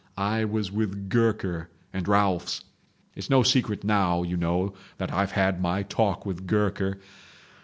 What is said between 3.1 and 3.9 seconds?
no secret